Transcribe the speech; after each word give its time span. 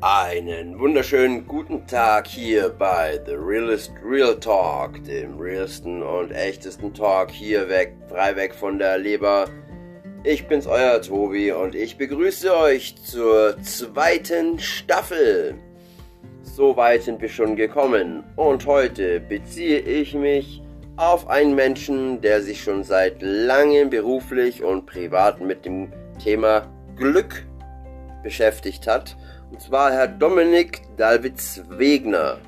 Einen 0.00 0.78
wunderschönen 0.78 1.44
guten 1.48 1.84
Tag 1.88 2.28
hier 2.28 2.68
bei 2.68 3.20
The 3.26 3.32
Realist 3.32 3.90
Real 4.08 4.38
Talk, 4.38 5.02
dem 5.02 5.36
realsten 5.40 6.04
und 6.04 6.30
echtesten 6.30 6.94
Talk 6.94 7.32
hier 7.32 7.68
weg, 7.68 7.96
frei 8.06 8.36
weg 8.36 8.54
von 8.54 8.78
der 8.78 8.96
Leber. 8.98 9.46
Ich 10.22 10.46
bin's, 10.46 10.68
euer 10.68 11.02
Tobi, 11.02 11.50
und 11.50 11.74
ich 11.74 11.98
begrüße 11.98 12.56
euch 12.56 12.94
zur 13.02 13.60
zweiten 13.62 14.60
Staffel. 14.60 15.56
So 16.44 16.76
weit 16.76 17.02
sind 17.02 17.20
wir 17.20 17.28
schon 17.28 17.56
gekommen, 17.56 18.22
und 18.36 18.66
heute 18.66 19.18
beziehe 19.18 19.80
ich 19.80 20.14
mich 20.14 20.62
auf 20.96 21.28
einen 21.28 21.56
Menschen, 21.56 22.20
der 22.20 22.40
sich 22.40 22.62
schon 22.62 22.84
seit 22.84 23.20
langem 23.20 23.90
beruflich 23.90 24.62
und 24.62 24.86
privat 24.86 25.40
mit 25.40 25.64
dem 25.64 25.92
Thema 26.22 26.68
Glück 26.94 27.44
beschäftigt 28.22 28.86
hat. 28.86 29.16
Und 29.50 29.60
zwar 29.60 29.92
Herr 29.92 30.08
Dominik 30.08 30.82
Dalwitz-Wegner. 30.96 32.38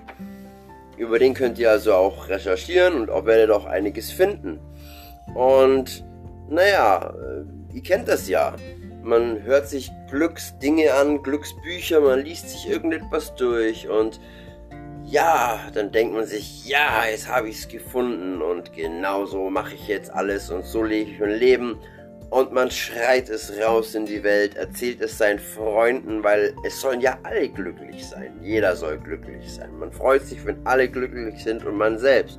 Über 0.96 1.18
den 1.18 1.34
könnt 1.34 1.58
ihr 1.58 1.70
also 1.70 1.94
auch 1.94 2.28
recherchieren 2.28 2.94
und 2.94 3.10
auch 3.10 3.24
werdet 3.24 3.50
auch 3.50 3.64
einiges 3.64 4.10
finden. 4.10 4.58
Und 5.34 6.04
naja, 6.48 7.14
äh, 7.16 7.76
ihr 7.76 7.82
kennt 7.82 8.08
das 8.08 8.28
ja. 8.28 8.54
Man 9.02 9.42
hört 9.44 9.68
sich 9.68 9.90
Glücksdinge 10.10 10.92
an, 10.92 11.22
Glücksbücher, 11.22 12.00
man 12.00 12.20
liest 12.20 12.50
sich 12.50 12.68
irgendetwas 12.68 13.34
durch 13.34 13.88
und 13.88 14.20
ja, 15.04 15.58
dann 15.72 15.90
denkt 15.90 16.14
man 16.14 16.26
sich, 16.26 16.66
ja, 16.66 17.04
jetzt 17.10 17.28
habe 17.28 17.48
ich 17.48 17.60
es 17.60 17.68
gefunden 17.68 18.42
und 18.42 18.72
genau 18.74 19.24
so 19.24 19.48
mache 19.50 19.74
ich 19.74 19.88
jetzt 19.88 20.10
alles 20.12 20.50
und 20.50 20.66
so 20.66 20.82
lebe 20.82 21.10
ich 21.10 21.18
mein 21.18 21.30
Leben 21.30 21.78
und 22.30 22.52
man 22.52 22.70
schreit 22.70 23.28
es 23.28 23.52
raus 23.60 23.94
in 23.96 24.06
die 24.06 24.22
Welt, 24.22 24.56
erzählt 24.56 25.00
es 25.00 25.18
seinen 25.18 25.40
Freunden, 25.40 26.22
weil 26.22 26.54
es 26.64 26.80
sollen 26.80 27.00
ja 27.00 27.18
alle 27.24 27.48
glücklich 27.48 28.06
sein. 28.06 28.38
Jeder 28.40 28.76
soll 28.76 28.98
glücklich 28.98 29.52
sein. 29.52 29.76
Man 29.76 29.92
freut 29.92 30.22
sich, 30.22 30.44
wenn 30.46 30.64
alle 30.64 30.88
glücklich 30.88 31.42
sind 31.42 31.64
und 31.64 31.76
man 31.76 31.98
selbst. 31.98 32.38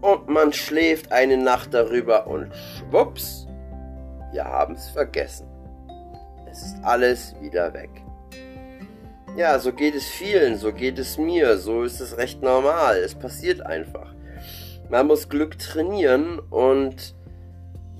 Und 0.00 0.28
man 0.28 0.52
schläft 0.52 1.12
eine 1.12 1.36
Nacht 1.36 1.74
darüber 1.74 2.26
und 2.26 2.50
schwupps, 2.54 3.46
wir 4.32 4.44
haben 4.44 4.74
es 4.74 4.88
vergessen. 4.88 5.46
Es 6.50 6.62
ist 6.62 6.76
alles 6.82 7.34
wieder 7.42 7.74
weg. 7.74 7.90
Ja, 9.36 9.58
so 9.58 9.72
geht 9.72 9.94
es 9.94 10.06
vielen, 10.06 10.56
so 10.56 10.72
geht 10.72 10.98
es 10.98 11.18
mir, 11.18 11.58
so 11.58 11.82
ist 11.82 12.00
es 12.00 12.16
recht 12.16 12.42
normal. 12.42 12.96
Es 12.96 13.14
passiert 13.14 13.64
einfach. 13.64 14.14
Man 14.88 15.06
muss 15.06 15.28
Glück 15.28 15.58
trainieren 15.58 16.38
und 16.38 17.14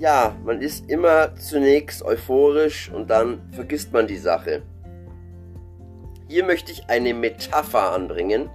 ja, 0.01 0.35
man 0.45 0.63
ist 0.63 0.91
immer 0.91 1.37
zunächst 1.37 2.03
euphorisch 2.03 2.91
und 2.91 3.11
dann 3.11 3.43
vergisst 3.53 3.93
man 3.93 4.07
die 4.07 4.17
Sache. 4.17 4.63
Hier 6.27 6.45
möchte 6.45 6.73
ich 6.73 6.89
eine 6.89 7.13
Metapher 7.13 7.93
anbringen 7.93 8.49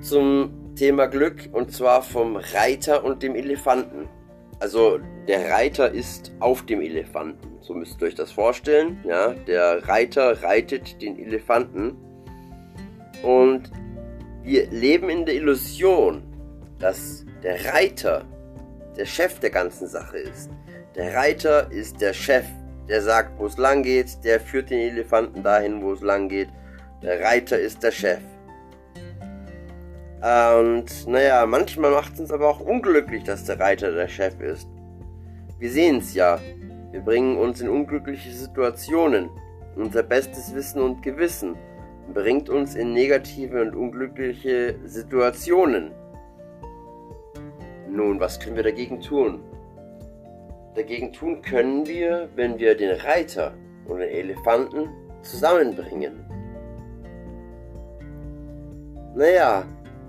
zum 0.00 0.74
Thema 0.74 1.06
Glück 1.06 1.48
und 1.52 1.70
zwar 1.70 2.02
vom 2.02 2.36
Reiter 2.36 3.04
und 3.04 3.22
dem 3.22 3.36
Elefanten. 3.36 4.08
Also 4.58 4.98
der 5.28 5.50
Reiter 5.50 5.92
ist 5.92 6.32
auf 6.40 6.66
dem 6.66 6.80
Elefanten, 6.80 7.58
so 7.60 7.74
müsst 7.74 8.00
ihr 8.02 8.08
euch 8.08 8.14
das 8.16 8.32
vorstellen. 8.32 8.98
Ja, 9.06 9.32
der 9.32 9.86
Reiter 9.86 10.42
reitet 10.42 11.00
den 11.02 11.20
Elefanten 11.20 11.96
und 13.22 13.70
wir 14.42 14.68
leben 14.70 15.08
in 15.08 15.24
der 15.24 15.36
Illusion, 15.36 16.22
dass 16.80 17.24
der 17.44 17.72
Reiter 17.72 18.24
der 18.96 19.06
Chef 19.06 19.38
der 19.40 19.50
ganzen 19.50 19.86
Sache 19.86 20.18
ist. 20.18 20.50
Der 20.94 21.14
Reiter 21.14 21.70
ist 21.70 22.00
der 22.00 22.12
Chef, 22.12 22.46
der 22.88 23.02
sagt, 23.02 23.38
wo 23.38 23.46
es 23.46 23.58
lang 23.58 23.82
geht, 23.82 24.24
der 24.24 24.40
führt 24.40 24.70
den 24.70 24.80
Elefanten 24.80 25.42
dahin, 25.42 25.82
wo 25.82 25.92
es 25.92 26.00
lang 26.00 26.28
geht. 26.28 26.48
Der 27.02 27.20
Reiter 27.20 27.58
ist 27.58 27.82
der 27.82 27.92
Chef. 27.92 28.20
Und 30.18 31.06
naja, 31.06 31.44
manchmal 31.46 31.90
macht 31.90 32.14
es 32.14 32.20
uns 32.20 32.30
aber 32.32 32.48
auch 32.48 32.60
unglücklich, 32.60 33.24
dass 33.24 33.44
der 33.44 33.60
Reiter 33.60 33.92
der 33.92 34.08
Chef 34.08 34.40
ist. 34.40 34.68
Wir 35.58 35.70
sehen 35.70 35.98
es 35.98 36.14
ja. 36.14 36.40
Wir 36.90 37.00
bringen 37.00 37.36
uns 37.36 37.60
in 37.60 37.68
unglückliche 37.68 38.30
Situationen. 38.30 39.28
Unser 39.76 40.02
bestes 40.02 40.54
Wissen 40.54 40.80
und 40.80 41.02
Gewissen 41.02 41.54
bringt 42.14 42.48
uns 42.48 42.74
in 42.74 42.92
negative 42.94 43.60
und 43.60 43.74
unglückliche 43.74 44.76
Situationen. 44.84 45.92
Nun, 47.96 48.20
was 48.20 48.38
können 48.38 48.56
wir 48.56 48.62
dagegen 48.62 49.00
tun? 49.00 49.40
Dagegen 50.74 51.14
tun 51.14 51.40
können 51.40 51.86
wir, 51.86 52.28
wenn 52.34 52.58
wir 52.58 52.76
den 52.76 52.90
Reiter 53.00 53.54
und 53.88 54.00
den 54.00 54.10
Elefanten 54.10 54.90
zusammenbringen. 55.22 56.12
Naja, 59.14 59.64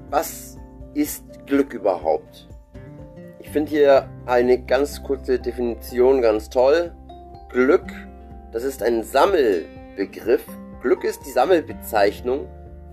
was 0.09 0.57
ist 0.95 1.23
Glück 1.45 1.73
überhaupt? 1.73 2.49
Ich 3.39 3.49
finde 3.51 3.69
hier 3.69 4.09
eine 4.25 4.61
ganz 4.61 5.01
kurze 5.01 5.39
Definition 5.39 6.21
ganz 6.21 6.49
toll. 6.49 6.91
Glück, 7.49 7.87
das 8.51 8.65
ist 8.65 8.83
ein 8.83 9.01
Sammelbegriff. 9.01 10.43
Glück 10.81 11.05
ist 11.05 11.25
die 11.25 11.31
Sammelbezeichnung 11.31 12.47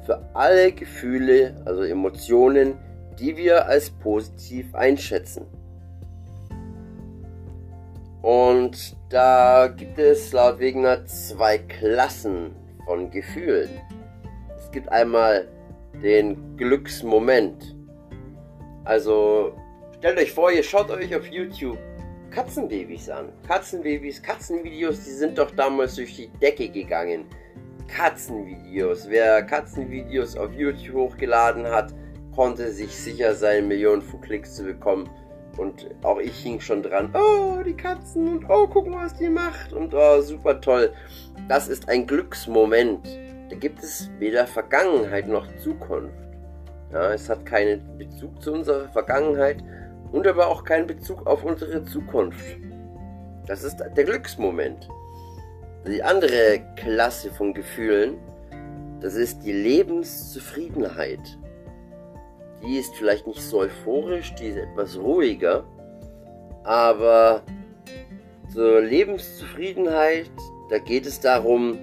für 0.06 0.22
alle 0.34 0.70
Gefühle, 0.70 1.56
also 1.64 1.82
Emotionen, 1.82 2.78
die 3.18 3.36
wir 3.36 3.66
als 3.66 3.90
positiv 3.90 4.74
einschätzen. 4.74 5.46
Und 8.22 8.96
da 9.10 9.68
gibt 9.68 9.98
es 9.98 10.32
laut 10.32 10.58
Wegener 10.58 11.04
zwei 11.04 11.58
Klassen 11.58 12.56
von 12.86 13.10
Gefühlen. 13.10 13.68
Es 14.56 14.70
gibt 14.70 14.88
einmal 14.90 15.46
den 16.02 16.56
Glücksmoment. 16.56 17.76
Also 18.84 19.54
stellt 19.98 20.18
euch 20.18 20.32
vor, 20.32 20.50
ihr 20.50 20.62
schaut 20.62 20.90
euch 20.90 21.14
auf 21.14 21.26
YouTube 21.26 21.78
Katzenbabys 22.30 23.10
an. 23.10 23.32
Katzenbabys, 23.46 24.20
Katzenvideos, 24.20 25.04
die 25.04 25.10
sind 25.10 25.38
doch 25.38 25.50
damals 25.52 25.94
durch 25.94 26.16
die 26.16 26.28
Decke 26.40 26.68
gegangen. 26.68 27.26
Katzenvideos. 27.86 29.08
Wer 29.08 29.42
Katzenvideos 29.42 30.36
auf 30.36 30.52
YouTube 30.52 30.96
hochgeladen 30.96 31.66
hat, 31.66 31.94
konnte 32.34 32.70
sich 32.72 32.96
sicher 32.96 33.34
sein, 33.34 33.68
Millionen 33.68 34.02
von 34.02 34.20
Klicks 34.20 34.54
zu 34.54 34.64
bekommen. 34.64 35.08
Und 35.56 35.88
auch 36.02 36.18
ich 36.18 36.36
hing 36.40 36.60
schon 36.60 36.82
dran. 36.82 37.14
Oh, 37.14 37.62
die 37.64 37.76
Katzen 37.76 38.28
und 38.28 38.44
oh, 38.48 38.66
guck 38.66 38.88
mal, 38.88 39.04
was 39.04 39.14
die 39.14 39.28
macht. 39.28 39.72
Und 39.72 39.94
oh, 39.94 40.20
super 40.20 40.60
toll. 40.60 40.92
Das 41.48 41.68
ist 41.68 41.88
ein 41.88 42.06
Glücksmoment. 42.06 43.06
Da 43.50 43.56
gibt 43.56 43.82
es 43.82 44.10
weder 44.18 44.46
Vergangenheit 44.46 45.28
noch 45.28 45.46
Zukunft. 45.58 46.14
Ja, 46.92 47.12
es 47.12 47.28
hat 47.28 47.46
keinen 47.46 47.98
Bezug 47.98 48.42
zu 48.42 48.52
unserer 48.52 48.88
Vergangenheit 48.88 49.62
und 50.12 50.26
aber 50.26 50.48
auch 50.48 50.64
keinen 50.64 50.86
Bezug 50.86 51.26
auf 51.26 51.44
unsere 51.44 51.84
Zukunft. 51.84 52.56
Das 53.46 53.62
ist 53.62 53.76
der 53.78 54.04
Glücksmoment. 54.04 54.88
Die 55.86 56.02
andere 56.02 56.62
Klasse 56.76 57.30
von 57.30 57.52
Gefühlen, 57.52 58.16
das 59.00 59.14
ist 59.14 59.44
die 59.44 59.52
Lebenszufriedenheit 59.52 61.38
die 62.62 62.78
ist 62.78 62.94
vielleicht 62.94 63.26
nicht 63.26 63.40
so 63.40 63.60
euphorisch, 63.60 64.34
die 64.34 64.48
ist 64.48 64.56
etwas 64.56 64.98
ruhiger, 64.98 65.64
aber 66.64 67.42
zur 68.52 68.80
Lebenszufriedenheit, 68.80 70.30
da 70.70 70.78
geht 70.78 71.06
es 71.06 71.20
darum, 71.20 71.78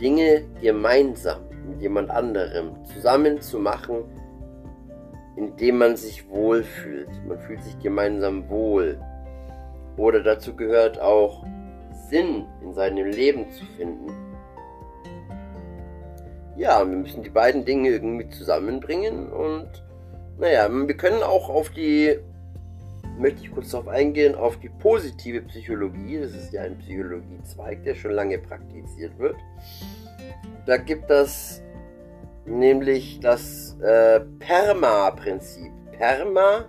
Dinge 0.00 0.44
gemeinsam 0.60 1.40
mit 1.68 1.80
jemand 1.80 2.10
anderem 2.10 2.84
zusammen 2.84 3.40
zu 3.40 3.58
machen, 3.58 4.04
indem 5.36 5.78
man 5.78 5.96
sich 5.96 6.28
wohlfühlt. 6.28 7.08
Man 7.26 7.38
fühlt 7.40 7.62
sich 7.62 7.78
gemeinsam 7.80 8.48
wohl. 8.48 9.00
Oder 9.96 10.22
dazu 10.22 10.54
gehört 10.54 11.00
auch 11.00 11.44
Sinn 12.08 12.46
in 12.62 12.74
seinem 12.74 13.06
Leben 13.06 13.50
zu 13.50 13.64
finden. 13.76 14.12
Ja, 16.56 16.88
wir 16.88 16.96
müssen 16.96 17.22
die 17.22 17.30
beiden 17.30 17.64
Dinge 17.64 17.90
irgendwie 17.90 18.28
zusammenbringen 18.28 19.32
und 19.32 19.68
naja, 20.38 20.68
wir 20.70 20.96
können 20.96 21.22
auch 21.22 21.48
auf 21.48 21.70
die, 21.70 22.18
möchte 23.18 23.42
ich 23.42 23.52
kurz 23.52 23.70
darauf 23.70 23.88
eingehen, 23.88 24.34
auf 24.34 24.58
die 24.58 24.68
positive 24.68 25.42
Psychologie. 25.42 26.18
Das 26.20 26.32
ist 26.32 26.52
ja 26.52 26.62
ein 26.62 26.78
Psychologiezweig, 26.78 27.84
der 27.84 27.94
schon 27.94 28.12
lange 28.12 28.38
praktiziert 28.38 29.18
wird. 29.18 29.36
Da 30.66 30.76
gibt 30.76 31.10
es 31.10 31.62
nämlich 32.46 33.20
das 33.20 33.76
äh, 33.80 34.20
PERMA-Prinzip. 34.38 35.72
PERMA 35.92 36.66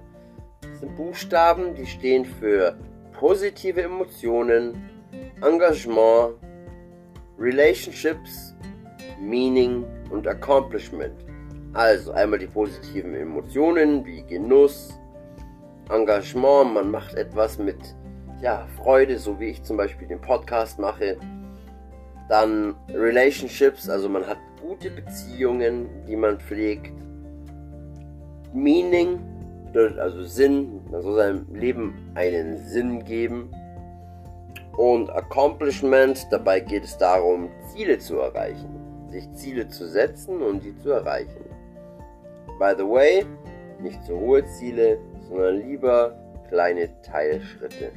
sind 0.80 0.96
Buchstaben, 0.96 1.76
die 1.76 1.86
stehen 1.86 2.26
für 2.26 2.78
positive 3.14 3.82
Emotionen, 3.82 4.90
Engagement, 5.42 6.36
Relationships, 7.40 8.56
Meaning 9.20 9.86
und 10.10 10.28
Accomplishment. 10.28 11.26
Also 11.76 12.14
einmal 12.14 12.40
die 12.40 12.48
positiven 12.48 13.14
Emotionen 13.14 14.06
wie 14.06 14.24
Genuss, 14.24 14.98
Engagement, 15.90 16.74
man 16.74 16.90
macht 16.90 17.16
etwas 17.16 17.58
mit 17.60 17.76
ja, 18.42 18.66
Freude, 18.78 19.20
so 19.20 19.38
wie 19.42 19.50
ich 19.50 19.62
zum 19.62 19.76
Beispiel 19.76 20.08
den 20.08 20.22
Podcast 20.22 20.80
mache. 20.80 21.18
Dann 22.30 22.76
Relationships, 22.94 23.90
also 23.90 24.08
man 24.08 24.26
hat 24.26 24.38
gute 24.62 24.90
Beziehungen, 24.90 25.90
die 26.08 26.16
man 26.16 26.40
pflegt. 26.40 26.94
Meaning, 28.54 29.20
also 30.00 30.24
Sinn, 30.24 30.80
also 30.94 31.14
seinem 31.14 31.46
Leben 31.54 31.94
einen 32.16 32.58
Sinn 32.58 33.04
geben. 33.04 33.52
Und 34.78 35.10
Accomplishment, 35.10 36.26
dabei 36.32 36.62
geht 36.62 36.86
es 36.86 36.98
darum, 36.98 37.50
Ziele 37.74 38.00
zu 38.00 38.18
erreichen. 38.20 38.80
Sich 39.10 39.30
Ziele 39.34 39.68
zu 39.68 39.90
setzen 39.90 40.42
und 40.42 40.64
die 40.64 40.76
zu 40.78 40.92
erreichen. 40.92 41.55
By 42.60 42.74
the 42.78 42.84
way, 42.84 43.26
nicht 43.82 44.04
so 44.06 44.18
hohe 44.18 44.46
Ziele, 44.46 44.98
sondern 45.28 45.58
lieber 45.58 46.16
kleine 46.50 46.90
Teilschritte. 47.02 47.92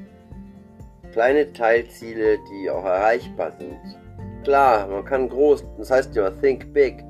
Kleine 1.12 1.52
Teilziele, 1.52 2.38
die 2.50 2.70
auch 2.70 2.84
erreichbar 2.84 3.52
sind. 3.52 3.78
Klar, 4.44 4.86
man 4.88 5.04
kann 5.04 5.28
groß, 5.28 5.64
das 5.78 5.90
heißt 5.90 6.14
ja 6.16 6.30
think 6.30 6.72
big, 6.72 7.04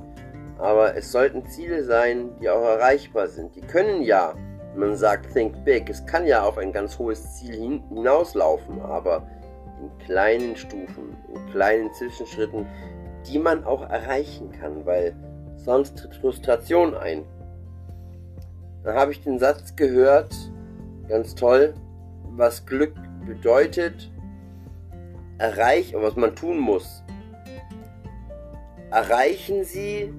aber 0.58 0.96
es 0.96 1.12
sollten 1.12 1.46
Ziele 1.46 1.84
sein, 1.84 2.30
die 2.40 2.48
auch 2.48 2.64
erreichbar 2.64 3.28
sind. 3.28 3.54
Die 3.54 3.60
können 3.60 4.02
ja, 4.02 4.34
man 4.76 4.96
sagt 4.96 5.32
think 5.32 5.64
big, 5.64 5.88
es 5.88 6.04
kann 6.06 6.26
ja 6.26 6.42
auf 6.42 6.58
ein 6.58 6.72
ganz 6.72 6.98
hohes 6.98 7.36
Ziel 7.36 7.80
hinauslaufen, 7.88 8.80
aber 8.82 9.26
in 9.80 10.04
kleinen 10.04 10.56
Stufen, 10.56 11.16
in 11.34 11.50
kleinen 11.52 11.92
Zwischenschritten, 11.92 12.66
die 13.26 13.38
man 13.38 13.64
auch 13.64 13.88
erreichen 13.88 14.50
kann, 14.52 14.84
weil 14.84 15.14
sonst 15.56 15.98
tritt 15.98 16.14
Frustration 16.16 16.94
ein. 16.94 17.24
Dann 18.88 18.96
habe 18.96 19.12
ich 19.12 19.20
den 19.20 19.38
Satz 19.38 19.76
gehört, 19.76 20.34
ganz 21.10 21.34
toll, 21.34 21.74
was 22.30 22.64
Glück 22.64 22.94
bedeutet, 23.26 24.10
erreichen, 25.36 26.00
was 26.00 26.16
man 26.16 26.34
tun 26.34 26.58
muss. 26.58 27.04
Erreichen 28.90 29.64
Sie 29.64 30.10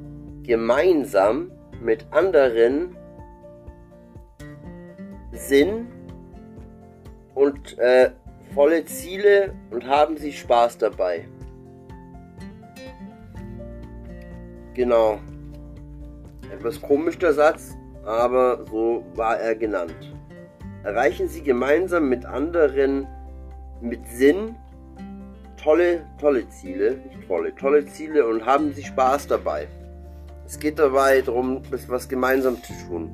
gemeinsam 0.44 1.52
mit 1.82 2.06
anderen 2.12 2.96
Sinn 5.32 5.88
und 7.34 7.76
äh, 7.80 8.12
volle 8.54 8.86
Ziele 8.86 9.52
und 9.72 9.88
haben 9.88 10.16
Sie 10.16 10.32
Spaß 10.32 10.78
dabei. 10.78 11.28
Genau. 14.76 15.18
Etwas 16.54 16.80
komisch 16.80 17.18
der 17.18 17.34
Satz, 17.34 17.76
aber 18.10 18.66
so 18.66 19.06
war 19.14 19.40
er 19.40 19.56
genannt. 19.56 19.96
Erreichen 20.84 21.28
Sie 21.28 21.44
gemeinsam 21.44 22.10
mit 22.10 22.26
anderen 22.26 23.08
mit 23.82 24.08
Sinn 24.08 24.56
tolle, 25.62 26.06
tolle 26.20 26.50
Ziele, 26.50 26.98
nicht 27.08 27.28
tolle, 27.28 27.54
tolle 27.56 27.86
Ziele 27.86 28.28
und 28.28 28.46
haben 28.46 28.74
Sie 28.74 28.84
Spaß 28.84 29.28
dabei. 29.28 29.68
Es 30.46 30.58
geht 30.58 30.80
dabei 30.80 31.22
darum, 31.22 31.62
was 31.88 32.10
gemeinsam 32.10 32.58
zu 32.64 32.74
tun. 32.88 33.12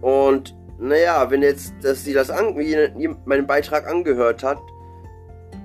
Und 0.00 0.54
naja, 0.78 1.30
wenn 1.30 1.42
jetzt, 1.42 1.74
dass 1.82 2.04
sie 2.04 2.12
das 2.12 2.30
an, 2.30 2.54
meinen 3.24 3.46
Beitrag 3.46 3.88
angehört 3.88 4.44
hat, 4.44 4.60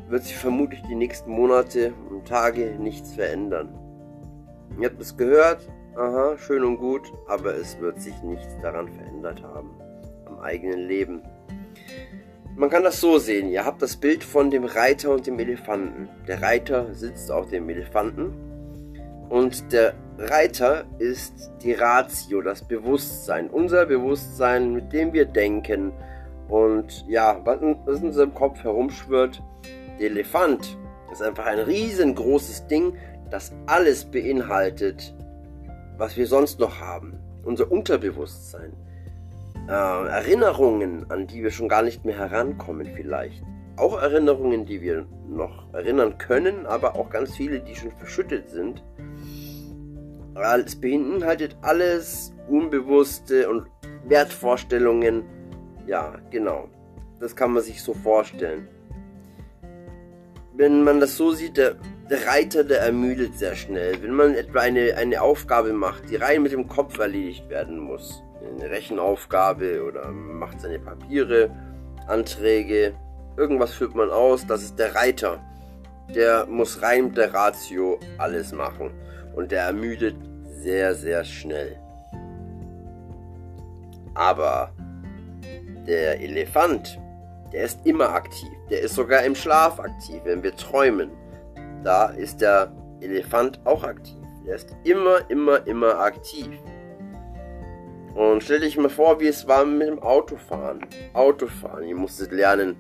wird 0.08 0.24
sich 0.24 0.36
vermutlich 0.36 0.82
die 0.90 0.96
nächsten 0.96 1.30
Monate 1.30 1.94
und 2.10 2.28
Tage 2.28 2.76
nichts 2.80 3.14
verändern. 3.14 3.70
Ihr 4.80 4.90
habt 4.90 5.00
es 5.00 5.16
gehört, 5.16 5.62
aha, 6.00 6.38
schön 6.38 6.64
und 6.64 6.78
gut, 6.78 7.12
aber 7.28 7.56
es 7.56 7.78
wird 7.80 8.02
sich 8.02 8.14
nichts 8.24 8.58
daran 8.62 8.88
verändert 8.88 9.44
haben. 9.44 9.72
Am 10.26 10.40
eigenen 10.40 10.88
Leben. 10.88 11.22
Man 12.56 12.70
kann 12.70 12.84
das 12.84 13.02
so 13.02 13.20
sehen, 13.20 13.50
ihr 13.50 13.66
habt 13.66 13.82
das 13.82 13.98
Bild 13.98 14.24
von 14.24 14.50
dem 14.50 14.64
Reiter 14.64 15.12
und 15.12 15.28
dem 15.28 15.40
Elefanten. 15.40 16.10
Der 16.28 16.42
Reiter 16.42 16.94
sitzt 16.94 17.32
auf 17.32 17.50
dem 17.50 17.70
Elefanten 17.70 18.34
und 19.30 19.72
der 19.72 19.94
Reiter 20.18 20.86
ist 21.00 21.52
die 21.64 21.74
Ratio, 21.74 22.42
das 22.42 22.68
Bewusstsein, 22.68 23.50
unser 23.50 23.86
Bewusstsein, 23.86 24.74
mit 24.74 24.92
dem 24.92 25.14
wir 25.14 25.26
denken 25.26 25.92
und 26.48 27.06
ja, 27.08 27.40
was 27.44 27.62
in, 27.62 27.78
was 27.86 28.00
in 28.00 28.08
unserem 28.08 28.34
Kopf 28.34 28.64
herumschwirrt. 28.64 29.42
Der 30.00 30.08
Elefant 30.08 30.78
ist 31.12 31.22
einfach 31.22 31.46
ein 31.46 31.60
riesengroßes 31.60 32.68
Ding, 32.68 32.94
das 33.30 33.54
alles 33.68 34.06
beinhaltet, 34.06 35.14
was 36.00 36.16
wir 36.16 36.26
sonst 36.26 36.60
noch 36.60 36.80
haben. 36.80 37.20
Unser 37.44 37.72
Unterbewusstsein. 37.72 38.74
Äh, 39.68 39.72
Erinnerungen, 39.72 41.12
an 41.12 41.28
die 41.28 41.44
wir 41.44 41.52
schon 41.52 41.68
gar 41.68 41.84
nicht 41.84 42.06
mehr 42.06 42.18
herankommen 42.18 42.90
vielleicht. 42.96 43.44
Auch 43.76 44.02
Erinnerungen, 44.02 44.66
die 44.66 44.82
wir 44.82 45.06
noch 45.28 45.72
erinnern 45.74 46.18
können, 46.18 46.66
aber 46.66 46.96
auch 46.96 47.10
ganz 47.10 47.36
viele, 47.36 47.60
die 47.60 47.76
schon 47.76 47.92
verschüttet 47.92 48.50
sind. 48.50 48.84
Es 50.66 50.76
beinhaltet 50.80 51.58
alles 51.62 52.34
Unbewusste 52.48 53.50
und 53.50 53.68
Wertvorstellungen. 54.06 55.24
Ja, 55.86 56.16
genau. 56.32 56.70
Das 57.20 57.36
kann 57.36 57.52
man 57.52 57.62
sich 57.62 57.84
so 57.84 57.94
vorstellen. 57.94 58.68
Wenn 60.56 60.84
man 60.84 61.00
das 61.00 61.18
so 61.18 61.32
sieht, 61.32 61.58
der, 61.58 61.76
der 62.10 62.26
Reiter, 62.26 62.64
der 62.64 62.82
ermüdet 62.82 63.38
sehr 63.38 63.56
schnell. 63.56 64.02
Wenn 64.02 64.14
man 64.14 64.34
etwa 64.34 64.62
eine, 64.62 64.96
eine 64.96 65.22
Aufgabe 65.22 65.74
macht, 65.74 66.10
die 66.10 66.16
rein 66.16 66.42
mit 66.42 66.52
dem 66.52 66.68
Kopf 66.68 66.98
erledigt 66.98 67.50
werden 67.50 67.78
muss, 67.78 68.24
eine 68.42 68.70
Rechenaufgabe 68.70 69.84
oder 69.84 70.12
macht 70.12 70.62
seine 70.62 70.80
Papiere, 70.80 71.52
Anträge, 72.08 72.94
irgendwas 73.38 73.74
führt 73.74 73.94
man 73.94 74.10
aus, 74.10 74.46
das 74.48 74.64
ist 74.64 74.80
der 74.80 74.96
Reiter. 74.96 75.40
Der 76.16 76.48
muss 76.48 76.82
rein 76.82 77.06
mit 77.06 77.18
der 77.18 77.34
Ratio 77.34 78.00
alles 78.18 78.52
machen 78.52 78.90
und 79.36 79.52
der 79.52 79.66
ermüdet 79.66 80.16
sehr, 80.62 80.96
sehr 80.96 81.24
schnell. 81.24 81.78
Aber 84.16 84.72
der 85.86 86.20
Elefant, 86.20 87.00
der 87.54 87.66
ist 87.66 87.86
immer 87.86 88.10
aktiv. 88.10 88.50
Der 88.72 88.82
ist 88.82 88.96
sogar 88.96 89.24
im 89.24 89.36
Schlaf 89.36 89.80
aktiv, 89.80 90.22
wenn 90.24 90.42
wir 90.42 90.56
träumen. 90.56 91.12
Da 91.84 92.08
ist 92.10 92.42
der 92.42 92.72
Elefant 93.02 93.60
auch 93.66 93.84
aktiv. 93.84 94.18
Der 94.46 94.56
ist 94.56 94.76
immer, 94.84 95.30
immer, 95.30 95.66
immer 95.68 96.00
aktiv. 96.00 96.50
Und 98.16 98.44
stell 98.44 98.60
dich 98.60 98.78
mal 98.78 98.90
vor, 98.90 99.20
wie 99.20 99.28
es 99.28 99.48
war 99.48 99.66
mit 99.66 99.88
dem 99.88 100.00
Autofahren. 100.00 100.86
Autofahren, 101.14 101.88
ihr 101.88 101.96
musstet 101.96 102.32
lernen, 102.32 102.76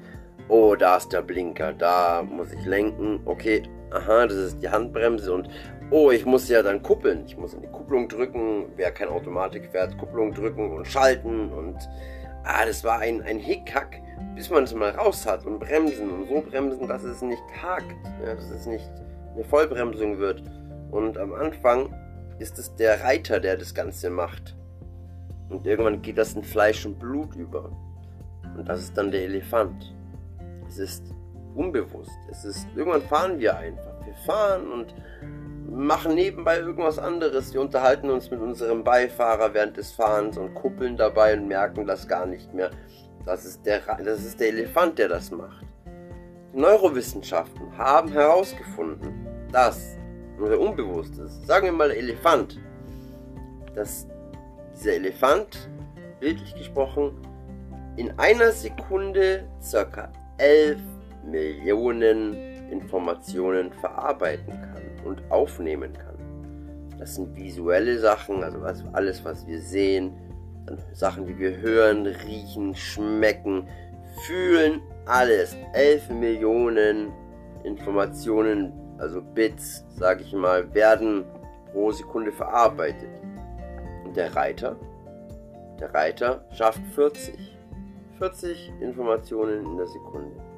oh, 0.50 0.76
da 0.76 0.98
ist 0.98 1.14
der 1.14 1.22
Blinker, 1.22 1.74
da 1.74 2.24
muss 2.24 2.52
ich 2.52 2.66
lenken, 2.66 3.22
okay, 3.26 3.64
aha, 3.92 4.28
das 4.28 4.38
ist 4.38 4.62
die 4.62 4.70
Handbremse 4.70 5.34
und 5.34 5.50
oh, 5.92 6.12
ich 6.12 6.26
muss 6.26 6.50
ja 6.50 6.62
dann 6.62 6.84
kuppeln. 6.84 7.24
Ich 7.26 7.38
muss 7.38 7.54
in 7.54 7.62
die 7.62 7.68
Kupplung 7.68 8.08
drücken, 8.08 8.66
wer 8.76 8.92
kein 8.92 9.10
Automatik 9.10 9.70
fährt, 9.72 9.98
Kupplung 9.98 10.34
drücken 10.34 10.72
und 10.72 10.88
schalten 10.88 11.52
und 11.52 11.78
ah, 12.44 12.66
das 12.66 12.84
war 12.84 13.00
ein, 13.00 13.22
ein 13.24 13.40
Hickhack, 13.40 14.02
bis 14.36 14.50
man 14.50 14.64
es 14.64 14.74
mal 14.74 14.92
raus 14.92 15.26
hat 15.26 15.46
und 15.46 15.60
bremsen 15.60 16.10
und 16.10 16.28
so 16.28 16.42
bremsen, 16.42 16.88
dass 16.88 17.04
es 17.04 17.22
nicht 17.22 17.44
hakt, 17.62 17.96
ja, 18.24 18.36
dass 18.36 18.50
es 18.50 18.66
nicht 18.66 18.90
eine 19.36 19.44
Vollbremsung 19.44 20.18
wird. 20.18 20.44
Und 20.92 21.18
am 21.18 21.34
Anfang 21.34 21.94
ist 22.40 22.58
es 22.58 22.76
der 22.76 23.04
Reiter, 23.04 23.40
der 23.40 23.58
das 23.58 23.74
Ganze 23.74 24.10
macht. 24.10 24.56
Und 25.50 25.66
irgendwann 25.66 26.02
geht 26.02 26.18
das 26.18 26.34
in 26.34 26.44
Fleisch 26.44 26.86
und 26.86 27.00
Blut 27.00 27.36
über. 27.36 27.72
Und 28.58 28.68
das 28.68 28.82
ist 28.82 28.98
dann 28.98 29.12
der 29.12 29.24
Elefant. 29.24 29.94
Es 30.68 30.78
ist 30.78 31.04
unbewusst. 31.56 32.12
Es 32.30 32.46
ist, 32.46 32.68
irgendwann 32.76 33.02
fahren 33.02 33.40
wir 33.40 33.58
einfach. 33.58 34.06
Wir 34.06 34.14
fahren 34.26 34.72
und 34.72 34.94
machen 35.80 36.16
nebenbei 36.16 36.60
irgendwas 36.60 37.00
anderes. 37.00 37.54
Wir 37.54 37.62
unterhalten 37.62 38.10
uns 38.10 38.30
mit 38.30 38.42
unserem 38.42 38.84
Beifahrer 38.84 39.54
während 39.54 39.78
des 39.78 39.92
Fahrens 39.92 40.38
und 40.38 40.54
kuppeln 40.54 40.98
dabei 40.98 41.34
und 41.34 41.48
merken 41.48 41.88
das 41.88 42.08
gar 42.08 42.26
nicht 42.26 42.54
mehr. 42.54 42.70
Das 43.26 43.46
ist 43.46 43.66
der, 43.66 43.82
das 44.04 44.26
ist 44.26 44.40
der 44.40 44.50
Elefant, 44.50 45.00
der 45.00 45.08
das 45.08 45.32
macht. 45.32 45.66
Die 46.54 46.60
Neurowissenschaften 46.60 47.78
haben 47.78 48.12
herausgefunden, 48.12 49.28
dass 49.52 49.98
unser 50.38 50.60
Unbewusstes, 50.60 51.46
sagen 51.46 51.66
wir 51.66 51.74
mal 51.74 51.92
Elefant, 51.92 52.60
dass 53.76 54.08
dieser 54.76 54.94
Elefant, 54.94 55.70
bildlich 56.20 56.56
gesprochen, 56.56 57.14
in 57.96 58.18
einer 58.18 58.52
Sekunde 58.52 59.48
circa 59.62 60.12
11 60.38 60.80
Millionen 61.26 62.34
Informationen 62.70 63.72
verarbeiten 63.74 64.60
kann 64.62 64.69
und 65.06 65.22
aufnehmen 65.30 65.94
kann. 65.94 66.16
Das 66.98 67.16
sind 67.16 67.36
visuelle 67.36 67.98
Sachen, 68.00 68.44
also 68.44 68.60
alles, 68.92 69.24
was 69.24 69.48
wir 69.48 69.62
sehen, 69.62 70.14
Sachen, 70.94 71.26
die 71.26 71.38
wir 71.38 71.58
hören, 71.58 72.06
riechen, 72.06 72.76
schmecken, 72.76 73.68
fühlen, 74.26 74.82
alles. 75.06 75.56
11 75.74 76.10
Millionen 76.10 77.12
Informationen, 77.64 78.74
also 78.98 79.22
Bits, 79.22 79.86
sage 79.96 80.24
ich 80.24 80.34
mal, 80.34 80.74
werden 80.74 81.24
pro 81.72 81.92
Sekunde 81.92 82.32
verarbeitet. 82.32 83.10
Und 84.06 84.16
der 84.16 84.36
Reiter, 84.36 84.76
der 85.80 85.94
Reiter 85.94 86.46
schafft 86.52 86.82
40. 86.96 87.58
40 88.18 88.74
Informationen 88.82 89.66
in 89.66 89.78
der 89.78 89.88
Sekunde. 89.88 90.49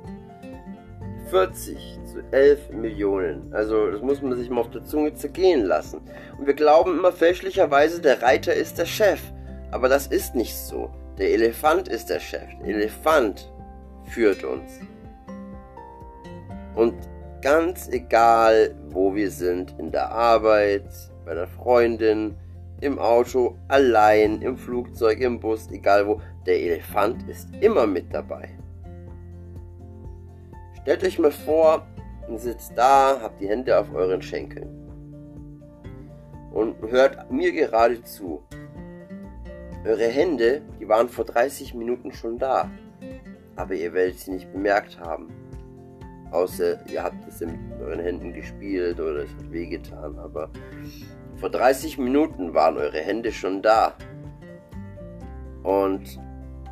40 1.31 1.99
zu 2.05 2.19
11 2.31 2.71
Millionen. 2.71 3.53
Also 3.53 3.89
das 3.89 4.01
muss 4.01 4.21
man 4.21 4.37
sich 4.37 4.49
mal 4.49 4.61
auf 4.61 4.69
der 4.69 4.83
Zunge 4.83 5.13
zergehen 5.15 5.65
lassen. 5.65 6.01
Und 6.37 6.45
wir 6.45 6.53
glauben 6.53 6.99
immer 6.99 7.13
fälschlicherweise, 7.13 8.01
der 8.01 8.21
Reiter 8.21 8.53
ist 8.53 8.77
der 8.77 8.85
Chef. 8.85 9.21
Aber 9.71 9.87
das 9.87 10.07
ist 10.07 10.35
nicht 10.35 10.55
so. 10.55 10.91
Der 11.17 11.29
Elefant 11.31 11.87
ist 11.87 12.09
der 12.09 12.19
Chef. 12.19 12.47
Der 12.59 12.75
Elefant 12.75 13.49
führt 14.03 14.43
uns. 14.43 14.79
Und 16.75 16.95
ganz 17.41 17.87
egal, 17.89 18.75
wo 18.89 19.15
wir 19.15 19.31
sind, 19.31 19.73
in 19.79 19.91
der 19.91 20.11
Arbeit, 20.11 20.85
bei 21.25 21.33
der 21.33 21.47
Freundin, 21.47 22.35
im 22.81 22.99
Auto, 22.99 23.55
allein, 23.69 24.41
im 24.41 24.57
Flugzeug, 24.57 25.21
im 25.21 25.39
Bus, 25.39 25.69
egal 25.71 26.07
wo, 26.07 26.21
der 26.45 26.59
Elefant 26.59 27.29
ist 27.29 27.47
immer 27.61 27.87
mit 27.87 28.13
dabei. 28.13 28.49
Stellt 30.81 31.03
euch 31.03 31.19
mal 31.19 31.31
vor, 31.31 31.85
ihr 32.27 32.39
sitzt 32.39 32.73
da, 32.75 33.19
habt 33.21 33.39
die 33.39 33.47
Hände 33.47 33.77
auf 33.79 33.93
euren 33.93 34.21
Schenkeln 34.21 34.81
und 36.51 36.75
hört 36.89 37.31
mir 37.31 37.51
gerade 37.51 38.01
zu. 38.03 38.43
Eure 39.85 40.07
Hände, 40.07 40.63
die 40.79 40.87
waren 40.87 41.07
vor 41.07 41.25
30 41.25 41.75
Minuten 41.75 42.11
schon 42.11 42.39
da, 42.39 42.69
aber 43.55 43.75
ihr 43.75 43.93
werdet 43.93 44.19
sie 44.19 44.31
nicht 44.31 44.51
bemerkt 44.51 44.99
haben. 44.99 45.27
Außer 46.31 46.79
ihr 46.87 47.03
habt 47.03 47.27
es 47.27 47.41
mit 47.41 47.59
euren 47.79 47.99
Händen 47.99 48.33
gespielt 48.33 48.99
oder 48.99 49.23
es 49.23 49.29
hat 49.31 49.51
wehgetan, 49.51 50.17
aber 50.17 50.49
vor 51.35 51.49
30 51.49 51.99
Minuten 51.99 52.53
waren 52.53 52.77
eure 52.77 52.99
Hände 52.99 53.31
schon 53.31 53.61
da. 53.61 53.93
Und 55.61 56.19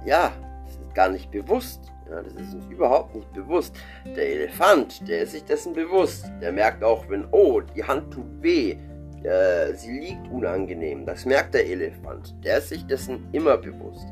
ja, 0.03 0.31
das 0.65 0.73
ist 0.73 0.95
gar 0.95 1.09
nicht 1.09 1.29
bewusst. 1.29 1.91
Ja, 2.09 2.21
das 2.23 2.33
ist 2.33 2.55
uns 2.55 2.65
überhaupt 2.69 3.13
nicht 3.15 3.31
bewusst. 3.33 3.75
Der 4.05 4.27
Elefant, 4.27 5.07
der 5.07 5.21
ist 5.21 5.33
sich 5.33 5.43
dessen 5.43 5.73
bewusst. 5.73 6.25
Der 6.41 6.51
merkt 6.51 6.83
auch, 6.83 7.07
wenn, 7.09 7.27
oh, 7.31 7.61
die 7.61 7.83
Hand 7.83 8.11
tut 8.11 8.41
weh, 8.41 8.77
äh, 9.23 9.73
sie 9.73 9.99
liegt 9.99 10.27
unangenehm. 10.31 11.05
Das 11.05 11.25
merkt 11.25 11.53
der 11.53 11.67
Elefant. 11.67 12.33
Der 12.43 12.57
ist 12.57 12.69
sich 12.69 12.85
dessen 12.87 13.27
immer 13.31 13.57
bewusst. 13.57 14.07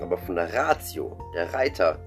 Aber 0.00 0.16
von 0.18 0.36
der 0.36 0.52
Ratio, 0.52 1.16
der 1.34 1.52
Reiter, 1.52 1.98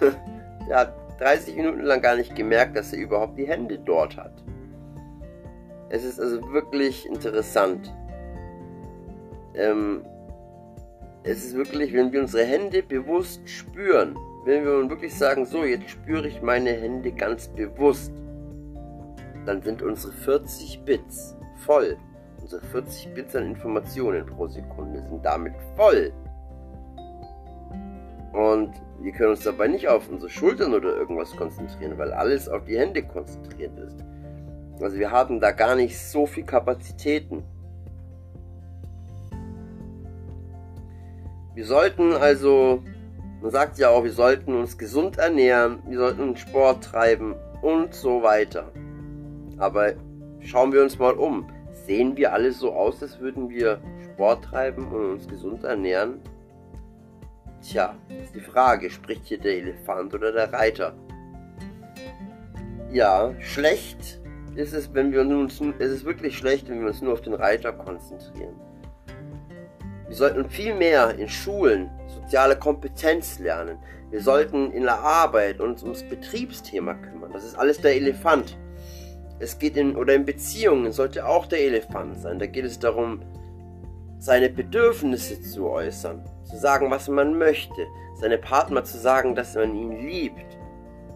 der 0.68 0.76
hat 0.76 0.94
30 1.18 1.56
Minuten 1.56 1.80
lang 1.80 2.02
gar 2.02 2.16
nicht 2.16 2.36
gemerkt, 2.36 2.76
dass 2.76 2.92
er 2.92 3.00
überhaupt 3.00 3.38
die 3.38 3.48
Hände 3.48 3.78
dort 3.78 4.16
hat. 4.16 4.42
Es 5.88 6.04
ist 6.04 6.20
also 6.20 6.42
wirklich 6.52 7.06
interessant. 7.06 7.92
Ähm, 9.54 10.04
es 11.22 11.44
ist 11.44 11.56
wirklich, 11.56 11.92
wenn 11.92 12.12
wir 12.12 12.20
unsere 12.20 12.44
Hände 12.44 12.82
bewusst 12.82 13.48
spüren, 13.48 14.16
wenn 14.46 14.64
wir 14.64 14.88
wirklich 14.88 15.12
sagen, 15.12 15.44
so, 15.44 15.64
jetzt 15.64 15.90
spüre 15.90 16.28
ich 16.28 16.40
meine 16.40 16.70
Hände 16.70 17.10
ganz 17.10 17.48
bewusst, 17.48 18.12
dann 19.44 19.60
sind 19.60 19.82
unsere 19.82 20.12
40 20.12 20.84
Bits 20.84 21.36
voll. 21.64 21.96
Unsere 22.40 22.64
40 22.66 23.12
Bits 23.12 23.34
an 23.34 23.46
Informationen 23.46 24.24
pro 24.24 24.46
Sekunde 24.46 25.02
sind 25.02 25.24
damit 25.24 25.54
voll. 25.74 26.12
Und 28.32 28.70
wir 29.00 29.12
können 29.12 29.30
uns 29.30 29.42
dabei 29.42 29.66
nicht 29.66 29.88
auf 29.88 30.08
unsere 30.08 30.30
Schultern 30.30 30.74
oder 30.74 30.94
irgendwas 30.94 31.34
konzentrieren, 31.34 31.98
weil 31.98 32.12
alles 32.12 32.48
auf 32.48 32.64
die 32.66 32.78
Hände 32.78 33.02
konzentriert 33.02 33.76
ist. 33.78 33.96
Also 34.80 34.96
wir 34.96 35.10
haben 35.10 35.40
da 35.40 35.50
gar 35.50 35.74
nicht 35.74 35.98
so 35.98 36.24
viel 36.24 36.44
Kapazitäten. 36.44 37.42
Wir 41.54 41.64
sollten 41.64 42.12
also 42.12 42.84
man 43.46 43.52
sagt 43.52 43.78
ja 43.78 43.90
auch, 43.90 44.02
wir 44.02 44.10
sollten 44.10 44.56
uns 44.56 44.76
gesund 44.76 45.18
ernähren, 45.18 45.78
wir 45.86 45.98
sollten 45.98 46.36
Sport 46.36 46.82
treiben 46.82 47.36
und 47.62 47.94
so 47.94 48.20
weiter. 48.20 48.72
Aber 49.56 49.92
schauen 50.40 50.72
wir 50.72 50.82
uns 50.82 50.98
mal 50.98 51.12
um. 51.12 51.48
Sehen 51.86 52.16
wir 52.16 52.32
alle 52.32 52.50
so 52.50 52.72
aus, 52.72 53.00
als 53.04 53.20
würden 53.20 53.48
wir 53.48 53.80
Sport 54.02 54.46
treiben 54.46 54.88
und 54.88 55.12
uns 55.12 55.28
gesund 55.28 55.62
ernähren? 55.62 56.20
Tja, 57.62 57.94
ist 58.20 58.34
die 58.34 58.40
Frage, 58.40 58.90
spricht 58.90 59.26
hier 59.26 59.38
der 59.38 59.58
Elefant 59.58 60.12
oder 60.12 60.32
der 60.32 60.52
Reiter? 60.52 60.92
Ja, 62.90 63.32
schlecht 63.38 64.20
ist 64.56 64.74
es, 64.74 64.92
wenn 64.92 65.12
wir 65.12 65.20
uns, 65.20 65.60
es 65.78 65.92
ist 65.92 66.04
wirklich 66.04 66.36
schlecht, 66.36 66.68
wenn 66.68 66.80
wir 66.80 66.88
uns 66.88 67.00
nur 67.00 67.12
auf 67.12 67.22
den 67.22 67.34
Reiter 67.34 67.72
konzentrieren. 67.72 68.56
Wir 70.08 70.16
sollten 70.16 70.50
viel 70.50 70.74
mehr 70.74 71.16
in 71.16 71.28
Schulen 71.28 71.88
soziale 72.26 72.56
Kompetenz 72.56 73.38
lernen. 73.38 73.78
Wir 74.10 74.20
sollten 74.20 74.72
in 74.72 74.82
der 74.82 74.98
Arbeit 74.98 75.60
uns 75.60 75.84
ums 75.84 76.02
Betriebsthema 76.02 76.94
kümmern. 76.94 77.30
Das 77.32 77.44
ist 77.44 77.56
alles 77.56 77.80
der 77.80 77.94
Elefant. 77.94 78.58
Es 79.38 79.60
geht 79.60 79.76
in 79.76 79.94
oder 79.94 80.14
in 80.14 80.24
Beziehungen 80.24 80.90
sollte 80.90 81.24
auch 81.24 81.46
der 81.46 81.60
Elefant 81.60 82.18
sein. 82.18 82.40
Da 82.40 82.46
geht 82.46 82.64
es 82.64 82.80
darum, 82.80 83.22
seine 84.18 84.48
Bedürfnisse 84.48 85.40
zu 85.40 85.68
äußern, 85.68 86.24
zu 86.42 86.56
sagen, 86.56 86.90
was 86.90 87.08
man 87.08 87.38
möchte, 87.38 87.86
seine 88.16 88.38
Partner 88.38 88.82
zu 88.82 88.98
sagen, 88.98 89.36
dass 89.36 89.54
man 89.54 89.76
ihn 89.76 90.04
liebt. 90.04 90.58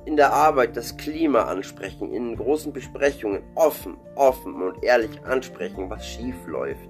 In 0.04 0.16
der 0.16 0.32
Arbeit 0.32 0.76
das 0.76 0.96
Klima 0.96 1.42
ansprechen, 1.42 2.12
in 2.12 2.36
großen 2.36 2.72
Besprechungen 2.72 3.42
offen, 3.56 3.96
offen 4.14 4.62
und 4.62 4.84
ehrlich 4.84 5.24
ansprechen, 5.24 5.90
was 5.90 6.06
schief 6.06 6.36
läuft 6.46 6.88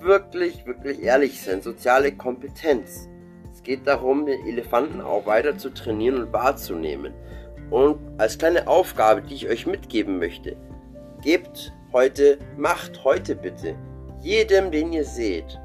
wirklich, 0.00 0.66
wirklich 0.66 1.02
ehrlich 1.02 1.40
sein. 1.42 1.62
Soziale 1.62 2.12
Kompetenz. 2.12 3.08
Es 3.52 3.62
geht 3.62 3.86
darum, 3.86 4.26
den 4.26 4.46
Elefanten 4.46 5.00
auch 5.00 5.26
weiter 5.26 5.56
zu 5.58 5.70
trainieren 5.70 6.22
und 6.22 6.32
wahrzunehmen. 6.32 7.12
Und 7.70 7.98
als 8.18 8.38
kleine 8.38 8.66
Aufgabe, 8.66 9.22
die 9.22 9.34
ich 9.34 9.48
euch 9.48 9.66
mitgeben 9.66 10.18
möchte, 10.18 10.56
gebt 11.22 11.72
heute, 11.92 12.38
macht 12.56 13.04
heute 13.04 13.36
bitte 13.36 13.76
jedem, 14.22 14.70
den 14.70 14.92
ihr 14.92 15.04
seht, 15.04 15.58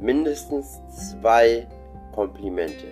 mindestens 0.00 0.80
zwei 1.10 1.66
Komplimente. 2.12 2.86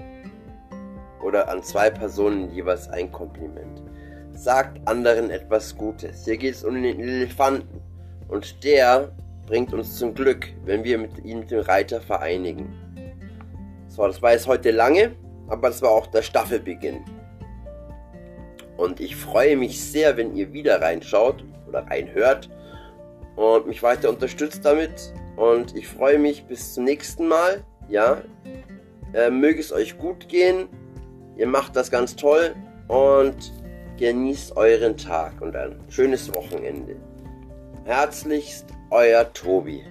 Oder 1.22 1.48
an 1.48 1.62
zwei 1.62 1.90
Personen 1.90 2.52
jeweils 2.52 2.88
ein 2.88 3.10
Kompliment. 3.10 3.82
Sagt 4.32 4.86
anderen 4.86 5.30
etwas 5.30 5.76
Gutes. 5.76 6.24
Hier 6.24 6.36
geht 6.36 6.54
es 6.54 6.64
um 6.64 6.80
den 6.80 7.00
Elefanten. 7.00 7.80
Und 8.28 8.62
der 8.62 9.10
bringt 9.48 9.72
uns 9.72 9.96
zum 9.96 10.14
Glück, 10.14 10.46
wenn 10.66 10.84
wir 10.84 10.98
mit 10.98 11.24
ihn 11.24 11.40
mit 11.40 11.50
dem 11.50 11.60
Reiter 11.60 12.02
vereinigen. 12.02 12.68
So, 13.88 14.06
das 14.06 14.20
war 14.20 14.32
jetzt 14.32 14.46
heute 14.46 14.70
lange, 14.70 15.16
aber 15.48 15.68
das 15.68 15.80
war 15.80 15.90
auch 15.90 16.06
der 16.06 16.20
Staffelbeginn. 16.20 17.00
Und 18.76 19.00
ich 19.00 19.16
freue 19.16 19.56
mich 19.56 19.80
sehr, 19.80 20.18
wenn 20.18 20.36
ihr 20.36 20.52
wieder 20.52 20.82
reinschaut 20.82 21.42
oder 21.66 21.86
reinhört 21.86 22.50
und 23.36 23.66
mich 23.66 23.82
weiter 23.82 24.10
unterstützt 24.10 24.64
damit. 24.64 25.14
Und 25.36 25.74
ich 25.74 25.88
freue 25.88 26.18
mich 26.18 26.44
bis 26.44 26.74
zum 26.74 26.84
nächsten 26.84 27.26
Mal. 27.26 27.64
Ja, 27.88 28.20
äh, 29.14 29.30
möge 29.30 29.60
es 29.60 29.72
euch 29.72 29.96
gut 29.96 30.28
gehen. 30.28 30.68
Ihr 31.38 31.46
macht 31.46 31.74
das 31.74 31.90
ganz 31.90 32.14
toll 32.16 32.54
und 32.88 33.52
genießt 33.96 34.56
euren 34.56 34.96
Tag 34.96 35.40
und 35.40 35.56
ein 35.56 35.80
schönes 35.88 36.32
Wochenende. 36.34 36.96
Herzlichst 37.84 38.66
euer 38.90 39.24
Tobi. 39.32 39.84